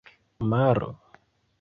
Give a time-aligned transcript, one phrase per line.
[0.49, 0.89] maro